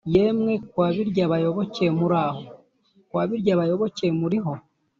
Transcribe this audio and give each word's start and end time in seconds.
yemwe 0.13 0.53
kwa 0.69 0.87
biryabayoboke 0.95 1.85
muraho? 1.97 2.41
kwa 3.09 3.21
biryabayoboke 3.29 4.05
muriho? 4.19 4.53